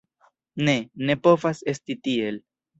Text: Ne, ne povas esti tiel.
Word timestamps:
Ne, 0.69 0.75
ne 1.11 1.17
povas 1.29 1.63
esti 1.77 2.01
tiel. 2.09 2.45